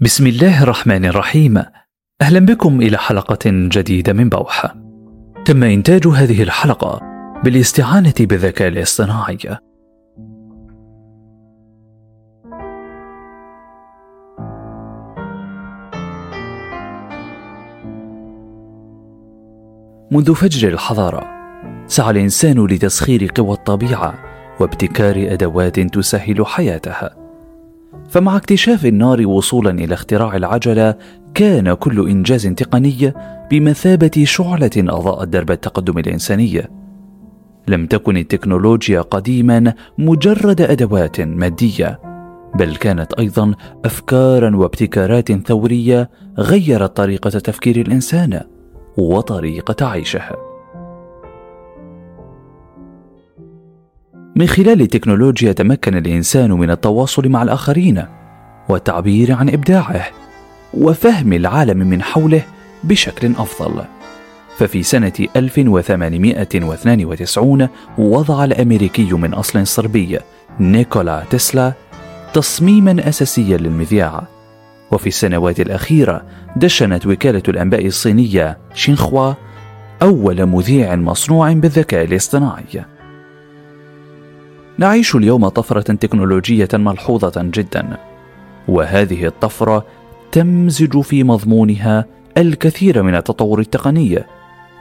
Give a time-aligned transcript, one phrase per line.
[0.00, 1.62] بسم الله الرحمن الرحيم.
[2.22, 4.74] أهلا بكم إلى حلقة جديدة من بوحة.
[5.44, 7.00] تم إنتاج هذه الحلقة
[7.44, 9.38] بالاستعانة بالذكاء الاصطناعي.
[20.10, 21.24] منذ فجر الحضارة
[21.86, 24.14] سعى الإنسان لتسخير قوى الطبيعة
[24.60, 27.27] وابتكار أدوات تسهل حياتها.
[28.08, 30.94] فمع اكتشاف النار وصولا إلى اختراع العجلة
[31.34, 33.12] كان كل إنجاز تقني
[33.50, 36.62] بمثابة شعلة اضاءت درب التقدم الإنساني.
[37.68, 42.00] لم تكن التكنولوجيا قديما مجرد أدوات مادية
[42.54, 48.40] بل كانت أيضا افكارا وابتكارات ثورية غيرت طريقة تفكير الإنسان
[48.96, 50.47] وطريقة عيشه.
[54.38, 58.04] من خلال التكنولوجيا تمكن الإنسان من التواصل مع الآخرين
[58.68, 60.06] والتعبير عن إبداعه
[60.74, 62.42] وفهم العالم من حوله
[62.84, 63.84] بشكل أفضل.
[64.58, 70.18] ففي سنة 1892 وضع الأمريكي من أصل صربي
[70.60, 71.72] نيكولا تسلا
[72.34, 74.22] تصميما أساسيا للمذياع.
[74.92, 76.22] وفي السنوات الأخيرة
[76.56, 79.32] دشنت وكالة الأنباء الصينية شينخوا
[80.02, 82.97] أول مذيع مصنوع بالذكاء الاصطناعي.
[84.78, 87.96] نعيش اليوم طفرة تكنولوجية ملحوظة جدا
[88.68, 89.86] وهذه الطفرة
[90.32, 92.04] تمزج في مضمونها
[92.36, 94.24] الكثير من التطور التقني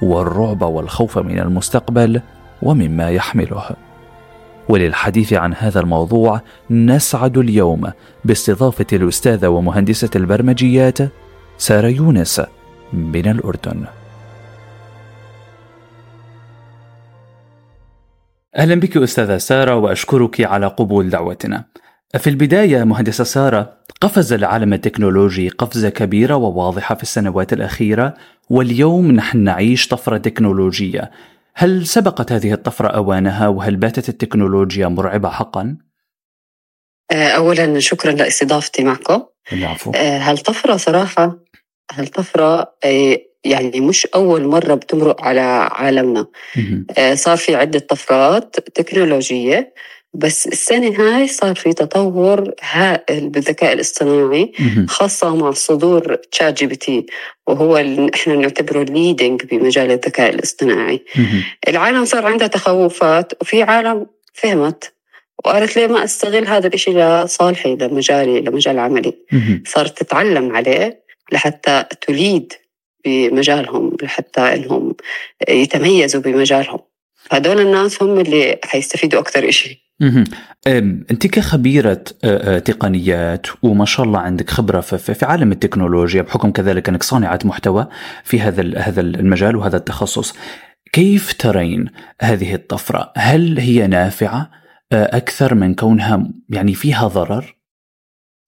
[0.01, 2.21] والرعب والخوف من المستقبل
[2.61, 3.69] ومما يحمله.
[4.69, 7.91] وللحديث عن هذا الموضوع نسعد اليوم
[8.25, 10.97] باستضافة الأستاذة ومهندسة البرمجيات
[11.57, 12.41] سارة يونس
[12.93, 13.85] من الأردن.
[18.57, 21.65] أهلا بك أستاذة سارة وأشكرك على قبول دعوتنا.
[22.17, 28.13] في البداية مهندسة سارة قفز العالم التكنولوجي قفزة كبيرة وواضحة في السنوات الأخيرة
[28.49, 31.11] واليوم نحن نعيش طفرة تكنولوجية.
[31.55, 35.77] هل سبقت هذه الطفرة أوانها وهل باتت التكنولوجيا مرعبة حقا؟
[37.11, 39.23] آه، أولا شكرا لإستضافتي معكم.
[39.53, 39.91] العفو.
[39.91, 41.39] آه، هالطفرة صراحة
[41.91, 46.27] هالطفرة آه، يعني مش أول مرة بتمرق على عالمنا.
[46.97, 49.73] آه، صار في عدة طفرات تكنولوجية
[50.13, 54.51] بس السنة هاي صار في تطور هائل بالذكاء الاصطناعي
[54.87, 57.05] خاصة مع صدور ChatGPT
[57.47, 61.05] وهو اللي إحنا نعتبره leading بمجال الذكاء الاصطناعي.
[61.67, 64.93] العالم صار عندها تخوفات وفي عالم فهمت
[65.45, 69.13] وقالت ليه ما أستغل هذا الإشي لصالحي لمجالي لمجال عملي.
[69.65, 72.53] صارت تتعلم عليه لحتى تليد
[73.07, 74.95] بمجالهم لحتى إنهم
[75.49, 76.79] يتميزوا بمجالهم.
[77.31, 79.77] هدول الناس هم اللي حيستفيدوا أكثر شيء
[81.11, 82.03] أنت كخبيرة
[82.65, 87.87] تقنيات وما شاء الله عندك خبرة في عالم التكنولوجيا بحكم كذلك أنك صانعة محتوى
[88.23, 90.33] في هذا هذا المجال وهذا التخصص
[90.93, 91.89] كيف ترين
[92.21, 94.51] هذه الطفرة؟ هل هي نافعة؟
[94.91, 97.57] أكثر من كونها يعني فيها ضرر؟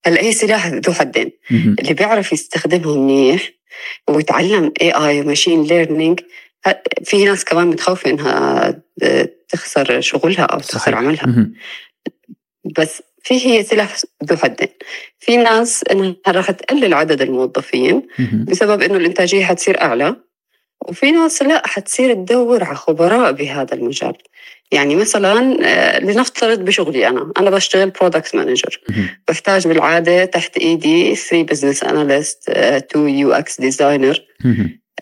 [0.05, 1.31] هلا هي سلاح ذو حدين.
[1.51, 3.49] اللي بيعرف يستخدمه منيح
[4.09, 6.19] ويتعلم AI و machine learning
[7.03, 8.81] في ناس كمان متخوفه إنها
[9.49, 11.25] تخسر شغلها أو تخسر عملها.
[12.77, 14.67] بس في هي سلاح ذو حدين
[15.19, 18.07] في ناس إنها راح تقلل عدد الموظفين
[18.47, 20.15] بسبب إنه الإنتاجية حتصير أعلى.
[20.87, 24.13] وفي ناس لا حتصير تدور على خبراء بهذا المجال.
[24.71, 27.31] يعني مثلا آه، لنفترض بشغلي أنا.
[27.37, 28.79] أنا بشتغل product manager
[29.27, 34.19] بحتاج بالعادة تحت إيدي 3 business analyst 2 UX designer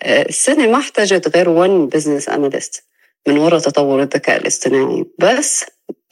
[0.06, 2.84] السنة ما احتاجت غير 1 business analyst
[3.28, 5.04] من وراء تطور الذكاء الاصطناعي.
[5.18, 5.64] بس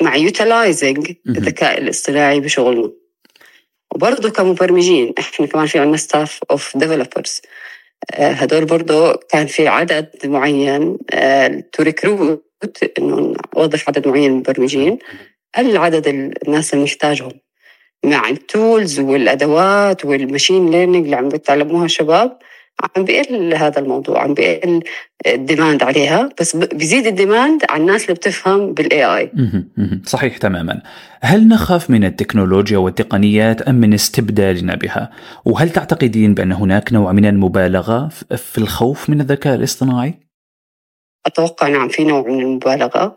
[0.03, 2.91] مع utilizing الذكاء الاصطناعي بشغلنا.
[3.94, 7.41] وبرضه كمبرمجين إحنا كمان في عندنا staff of developers
[8.15, 10.99] هدول برضه كان في عدد معين
[11.73, 12.45] to uh, recruit
[12.99, 14.99] إنه نوظف عدد معين من المبرمجين
[15.57, 16.09] قل عدد
[16.47, 17.33] الناس اللي نحتاجهم
[18.05, 22.39] مع ال tools والأدوات وال machine learning اللي عم بيتعلموها الشباب
[22.97, 24.83] عم بيقل هذا الموضوع عم بيقل
[25.27, 29.31] ال demand عليها بس بيزيد ال demand على الناس اللي بتفهم بال AI
[30.05, 30.83] صحيح تماما.
[31.21, 35.11] هل نخاف من التكنولوجيا والتقنيات أم من استبدالنا بها
[35.45, 40.15] وهل تعتقدين بأن هناك نوع من المبالغة في الخوف من الذكاء الاصطناعي؟
[41.27, 43.17] أتوقع نعم في نوع من المبالغة.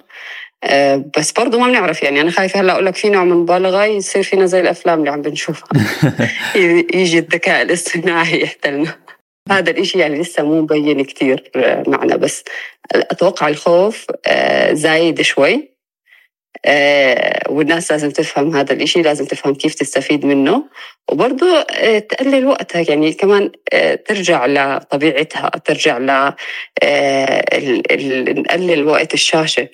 [0.63, 3.85] أه بس برضه ما بنعرف يعني أنا خايفة هلأ أقول لك في نوع من المبالغة
[3.85, 5.69] يصير فينا زي الأفلام اللي عم بنشوفها.
[6.95, 8.95] يجي الذكاء الاصطناعي يحتلنا.
[9.51, 11.51] هذا الإشي يعني لسه مو مبين كتير
[11.87, 12.43] معنا بس
[12.95, 15.79] أتوقع الخوف آه، زايد شوي.
[16.65, 20.63] آه، والناس لازم تفهم هذا الإشي لازم تفهم كيف تستفيد منه.
[21.11, 26.33] وبرضه آه، تقلل وقتها يعني كمان آه، ترجع لطبيعتها ترجع ل
[28.41, 29.69] نقلل وقت الشاشة.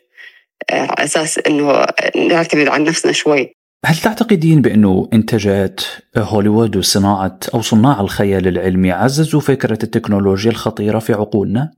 [0.71, 1.85] على أساس إنه
[2.15, 3.55] نعتمد على نفسنا شوي.
[3.85, 5.81] هل تعتقدين بأنه إنتاجات
[6.17, 11.71] هوليوود وصناعة أو صناع الخيال العلمي عززوا فكرة التكنولوجيا الخطيرة في عقولنا؟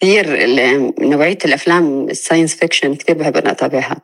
[0.00, 0.46] كثير
[1.00, 4.00] نوعية الأفلام ال science fiction كثير بحب أنا أتابعها.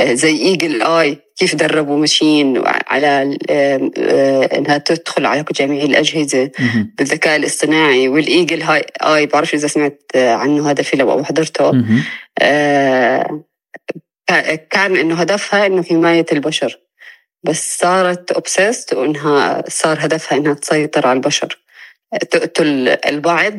[0.00, 6.50] آه، زي Eagle Eye كيف دربوا machine على آه، إنها تدخل على جميع الأجهزة
[6.98, 8.08] بالذكاء الاصطناعي.
[8.08, 11.72] وال Eagle هاي Eye بعرف إذا سمعت عنه هذا الفيلم أو حضرته.
[14.70, 16.78] كان إنه هدفها إنه حماية البشر
[17.42, 21.58] بس صارت obsessed وإنها صار هدفها إنها تسيطر على البشر.
[22.30, 23.54] تقتل البعض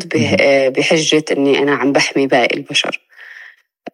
[0.77, 3.01] بحجة إني أنا عم بحمي باقي البشر.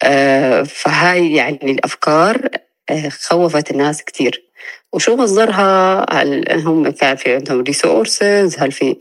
[0.04, 2.50] آه، فهاي يعني الأفكار
[2.90, 4.45] آه، خوفت الناس كتير.
[4.94, 8.96] وشو مصدرها؟ هل هم كان في عندهم ريسورسز هل في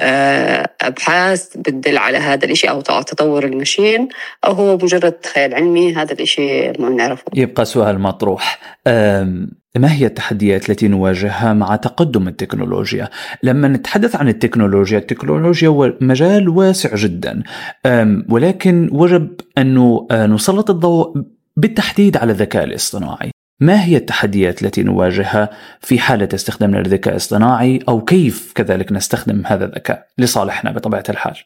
[0.00, 4.08] آه، أبحاث بتدل على هذا الإشي أو تطور المشين؟
[4.44, 7.24] أو هو مجرد خيال علمي هذا الإشي ما بنعرفه.
[7.34, 8.58] يبقى سؤال مطروح.
[9.76, 13.08] ما هي التحديات التي نواجهها مع تقدم التكنولوجيا؟
[13.42, 17.42] لما نتحدث عن التكنولوجيا، التكنولوجيا مجال واسع جدا.
[18.28, 21.14] ولكن وجب أن آه، نسلط الضوء
[21.56, 23.30] بالتحديد على الذكاء الاصطناعي.
[23.60, 29.64] ما هي التحديات التي نواجهها في حالة استخدامنا للذكاء الاصطناعي أو كيف كذلك نستخدم هذا
[29.64, 31.36] الذكاء لصالحنا بطبيعة الحال؟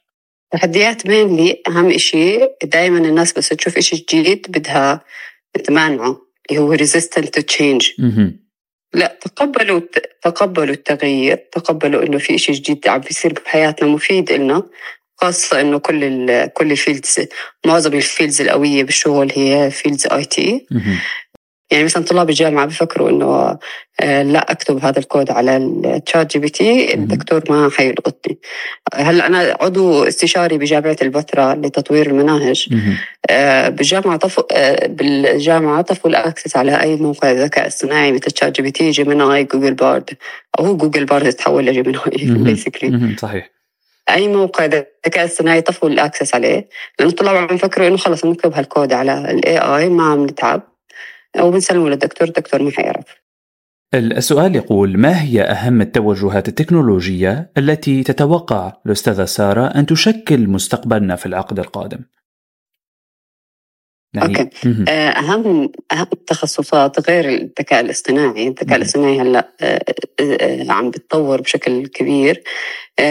[0.53, 5.01] تحديات مين أهم شيء دائما الناس بس تشوف شيء جديد بدها
[5.65, 6.21] تمانعه
[6.51, 8.01] اللي هو resistant to change.
[8.95, 9.81] لا تقبلوا
[10.23, 14.63] تقبلوا التغيير تقبلوا إنه في شيء جديد عم بيصير بحياتنا مفيد لنا
[15.17, 17.27] خاصة إنه كل ال كل ال fields
[17.67, 20.67] معظم ال fields القوية بالشغل هي fields IT
[21.71, 23.59] يعني مثلا طلاب الجامعة بفكروا إنه
[24.01, 28.39] آه، لا أكتب هذا الكود على ال ChatGPT الدكتور ما حيلقطني.
[28.95, 32.69] هلأ أنا عضو استشاري بجامعة البتراء لتطوير المناهج.
[33.31, 38.91] آه، بالجامعة طفوا آه، بالجامعة طفوا ال access على أي موقع ذكاء اصطناعي مثل ChatGPT
[38.91, 40.11] Gemini Google Bard
[40.59, 42.03] أو هو Google Bard تحول ل Gemini
[42.45, 43.51] Basically صحيح.
[44.11, 44.65] أي موقع
[45.07, 46.69] ذكاء اصطناعي طفوا ال access عليه.
[46.99, 50.74] لأنه الطلاب عم يفكروا إنه خلص نكتب هالكود على ال AI ما عم نتعب.
[51.41, 53.25] وبنسلمه للدكتور الدكتور ما حيعرف
[53.95, 61.27] السؤال يقول ما هي أهم التوجهات التكنولوجية التي تتوقع الأستاذة سارة أن تشكل مستقبلنا في
[61.27, 61.99] العقد القادم؟
[64.15, 64.51] يعني
[64.91, 69.85] أهم أهم التخصصات غير الذكاء الاصطناعي، الذكاء الاصطناعي هلا آه،
[70.21, 72.43] آه، عم بيتطور بشكل كبير.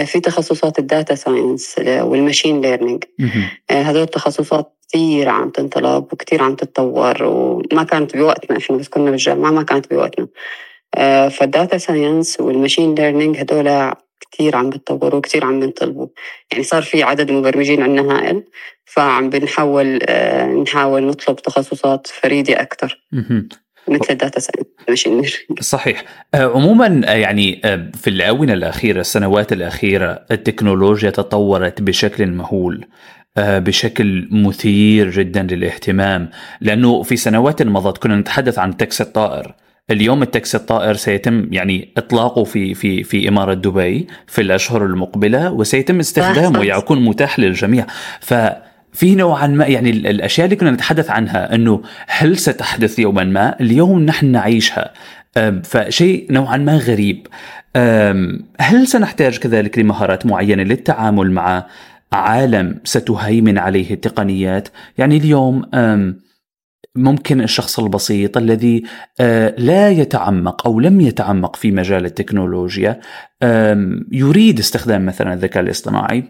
[0.04, 3.04] في تخصصات ال data science وال machine learning.
[3.70, 8.58] هذول التخصصات كثير عم تنطلب وكثير عم تتطور وما كانت بوقتنا.
[8.58, 10.28] إحنا بس كنا بالجامعة ما كانت بوقتنا.
[11.28, 13.94] فال data science وال machine learning هدول
[14.30, 16.06] كثير عم بتطوروا وكثير عم بنطلبوا
[16.52, 18.44] يعني صار في عدد مبرمجين عندنا هائل
[18.84, 23.04] فعم بنحاول آه، نحاول نطلب تخصصات فريدة أكثر
[23.88, 26.04] مثل ال data science صحيح.
[26.34, 27.60] آه، عموما يعني
[27.94, 32.86] في الآونة الأخيرة السنوات الأخيرة التكنولوجيا تطورت بشكل مهول
[33.36, 36.30] آه، بشكل مثير جدا للاهتمام
[36.60, 39.54] لأنه في سنوات مضت كنا نتحدث عن تاكسي الطائر.
[39.90, 45.98] اليوم التاكسي الطائر سيتم يعني إطلاقه في في في إمارة دبي في الأشهر المقبلة وسيتم
[45.98, 47.86] استخدامه يعني يكون متاح للجميع.
[48.20, 48.34] ف
[48.92, 54.02] في نوعا ما يعني الأشياء اللي كنا نتحدث عنها إنه هل ستحدث يوما ما؟ اليوم
[54.02, 54.92] نحن نعيشها.
[55.62, 57.26] فشيء نوعا ما غريب.
[58.60, 61.66] هل سنحتاج كذلك لمهارات معينة للتعامل مع
[62.12, 64.68] عالم ستهيمن عليه التقنيات؟
[64.98, 65.62] يعني اليوم
[66.96, 68.82] ممكن الشخص البسيط الذي
[69.20, 73.00] آه، لا يتعمق أو لم يتعمق في مجال التكنولوجيا
[74.12, 76.24] يريد استخدام مثلا الذكاء الاصطناعي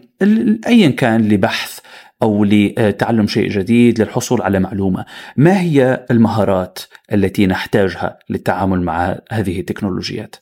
[0.67, 1.79] ايا كان لبحث
[2.21, 5.05] أو لتعلم شيء جديد للحصول على معلومة.
[5.37, 6.79] ما هي المهارات
[7.13, 10.35] التي نحتاجها للتعامل مع هذه التكنولوجيات؟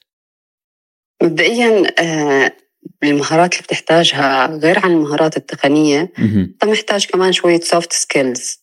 [1.23, 2.51] مبدئيا آه،
[3.03, 8.62] المهارات اللي بتحتاجها غير عن المهارات التقنية أنت محتاج كمان شوية soft skills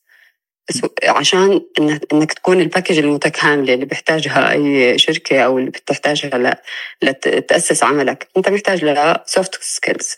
[1.05, 1.61] عشان
[2.13, 6.61] انك تكون ال package المتكاملة اللي بيحتاجها أي شركة أو اللي بتحتاجها
[7.03, 8.29] لتأسس عملك.
[8.37, 10.17] أنت محتاج لها soft skills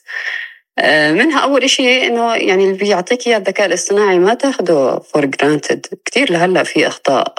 [1.11, 6.33] منها أول شيء إنه يعني اللي بيعطيك إياه الذكاء الاصطناعي ما تاخده for granted كثير
[6.33, 7.35] لهلأ في أخطاء.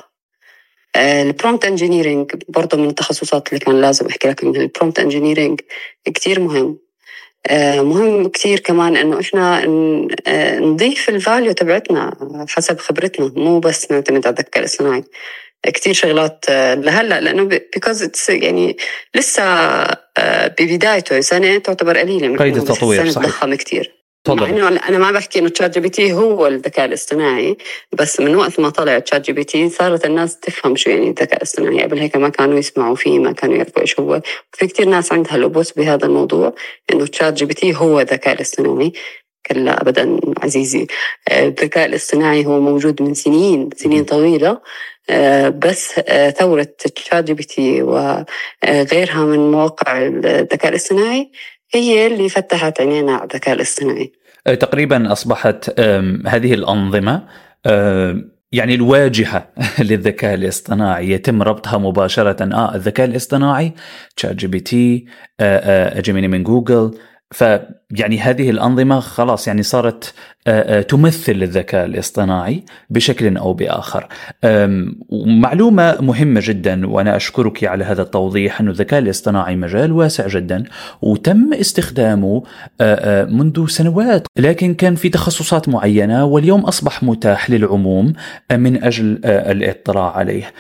[0.96, 5.62] ال prompt engineering برضه من التخصصات اللي كان لازم أحكي لك منها ال prompt engineering
[6.14, 6.80] كثير مهم.
[7.82, 9.64] مهم كتير كمان إنه إحنا
[10.28, 12.14] آه، نضيف ال value تبعتنا
[12.50, 15.04] حسب خبرتنا مو بس نعتمد على الذكاء الاصطناعي.
[15.66, 18.78] كتير شغلات آه، لهلأ لأنه because يعني
[19.16, 19.44] لسه
[20.60, 23.28] ببدايته سنة تعتبر قليلة قيد التطوير صحيح.
[23.28, 24.03] ضخم كتير.
[24.30, 27.58] إنه أنا ما بحكي إنه ChatGPT هو الذكاء الاصطناعي
[27.92, 31.84] بس من وقت ما طلع ChatGPT صارت الناس تفهم شو يعني الذكاء الاصطناعي.
[31.84, 34.22] قبل هيك ما كانوا يسمعوا فيه ما كانوا يعرفوا إيش هو.
[34.52, 36.54] في كثير ناس عندها لبس بهذا الموضوع
[36.94, 38.94] إنه ChatGPT هو الذكاء الاصطناعي.
[39.46, 40.88] كلا ابدا عزيزي.
[41.32, 44.62] الذكاء الاصطناعي هو موجود من سنين سنين طويلة.
[45.50, 46.00] بس
[46.38, 51.32] ثورة ChatGPT وغيرها من مواقع الذكاء الاصطناعي
[51.74, 54.12] هي اللي فتحت عينينا على الذكاء الاصطناعي.
[54.48, 55.80] أه، تقريبا أصبحت
[56.28, 57.28] هذه الأنظمة
[58.52, 59.48] يعني الواجهة
[59.90, 61.10] للذكاء الاصطناعي.
[61.12, 63.74] يتم ربطها مباشرة آه الذكاء الاصطناعي
[64.16, 65.06] ChatGPT
[66.02, 66.98] Gemini من جوجل
[67.34, 70.14] فيعني هذه الأنظمة خلاص يعني صارت
[70.88, 74.08] تمثل الذكاء الاصطناعي بشكل أو بآخر.
[75.26, 80.64] معلومة مهمة جدا وأنا أشكرك على هذا التوضيح أن الذكاء الاصطناعي مجال واسع جدا
[81.02, 82.44] وتم استخدامه
[83.30, 88.14] منذ سنوات لكن كان في تخصصات معينة واليوم أصبح متاح للعموم
[88.52, 90.52] من أجل الإطلاع عليه.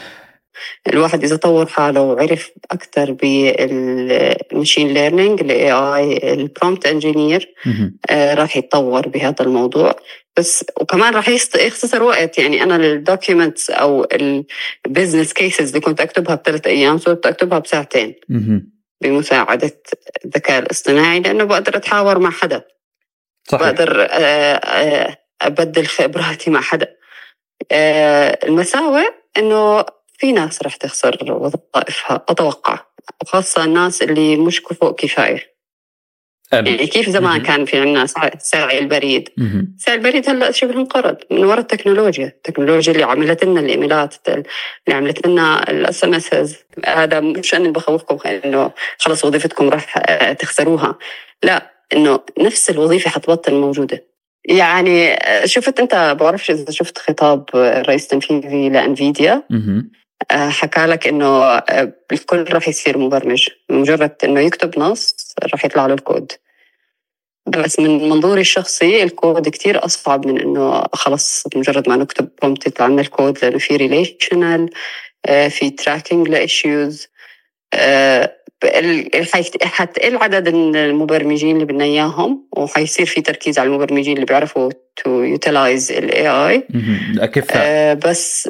[0.88, 7.53] الواحد إذا طور حاله وعرف أكثر بال machine learning ال AI ال prompt engineer
[8.12, 9.95] راح يتطور بهذا الموضوع.
[10.38, 12.38] بس وكمان راح يختصر وقت.
[12.38, 14.07] يعني أنا ال documents أو
[14.88, 18.15] ال business cases اللي كنت أكتبها بثلاث أيام صرت أكتبها بساعتين
[19.01, 19.81] بمساعدة
[20.25, 22.62] الذكاء الاصطناعي لأنه بقدر أتحاور مع حدا.
[23.43, 23.67] صحيح.
[23.67, 26.95] بقدر آه، آه، أبدل خبراتي مع حدا.
[27.72, 29.05] آه، المساوئ
[29.38, 29.86] إنه
[30.17, 32.79] في ناس رح تخسر وظائفها أتوقع
[33.22, 35.53] وخاصة الناس اللي مش كفؤ كفاية.
[36.51, 38.05] يعني كيف زمان كان في عندنا
[38.38, 39.29] ساعي البريد؟
[39.77, 42.25] ساعي البريد هلأ شبه انقرض من وراء التكنولوجيا.
[42.25, 44.43] التكنولوجيا اللي عملت لنا الايميلات اللي
[44.89, 46.55] عملت لنا ال SMS
[46.86, 49.98] هذا مش أنا بخوفكم إنه خلص وظيفتكم راح
[50.32, 50.98] تخسروها.
[51.43, 54.05] لا إنه نفس الوظيفة حتبطل موجودة.
[54.46, 59.84] يعني شفت أنت بعرفش إذا شفت خطاب الرئيس التنفيذي ل Nvidia آه،
[60.32, 63.50] حكى لك إنه آه، الكل راح يصير مبرمج.
[63.70, 66.32] مجرد إنه يكتب نص راح يطلع له الكود.
[67.48, 72.88] بس من منظوري الشخصي الكود كتير أصعب من إنه خلص مجرد ما نكتب prompt يطلع
[72.88, 74.70] لنا الكود لأنه في relational
[75.25, 77.08] آه، في tracking ل issues
[79.63, 85.91] حتقل عدد المبرمجين اللي بدنا إياهم وحيصير في تركيز على المبرمجين اللي بيعرفوا to utilize
[85.91, 86.67] ال AI
[87.20, 88.50] اكفاء بس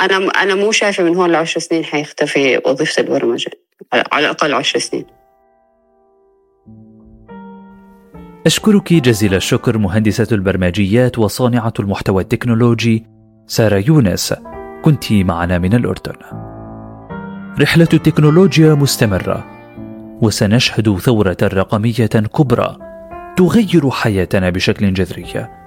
[0.00, 3.50] أنا أنا مو شايفة من هون لعشر سنين حيختفي وظيفة البرمجة.
[3.92, 5.04] على الأقل عشر سنين.
[8.46, 13.06] أشكرك جزيل الشكر مهندسة البرمجيات وصانعة المحتوى التكنولوجي
[13.46, 14.34] سارة يونس.
[14.82, 16.14] كنت معنا من الأردن.
[17.60, 19.46] رحلة التكنولوجيا مستمرة
[20.22, 22.76] وسنشهد ثورة رقمية كبرى
[23.36, 25.57] تغير حياتنا بشكل جذري.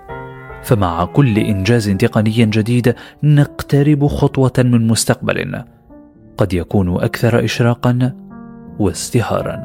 [0.64, 5.64] فمع كل إنجاز تقني جديد نقترب خطوة من مستقبل.
[6.38, 8.14] قد يكون أكثر اشراقا
[8.80, 9.64] وازدهارا.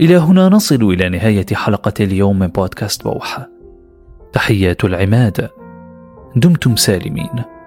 [0.00, 3.48] إلى هنا نصل إلى نهاية حلقة اليوم من بودكاست بوحه
[4.32, 5.48] تحيات العماد.
[6.36, 7.59] دمتم سالمين.